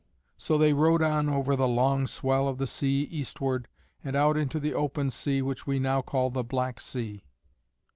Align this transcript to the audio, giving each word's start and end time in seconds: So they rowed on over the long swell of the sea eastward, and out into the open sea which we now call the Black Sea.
So 0.35 0.57
they 0.57 0.73
rowed 0.73 1.03
on 1.03 1.29
over 1.29 1.55
the 1.55 1.67
long 1.67 2.07
swell 2.07 2.47
of 2.47 2.57
the 2.57 2.65
sea 2.65 3.01
eastward, 3.11 3.67
and 4.03 4.15
out 4.15 4.35
into 4.35 4.59
the 4.59 4.73
open 4.73 5.11
sea 5.11 5.43
which 5.43 5.67
we 5.67 5.77
now 5.77 6.01
call 6.01 6.31
the 6.31 6.43
Black 6.43 6.79
Sea. 6.79 7.23